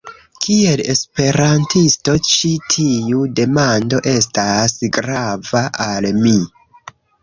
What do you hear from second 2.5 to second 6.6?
tiu demando estas grava al mi.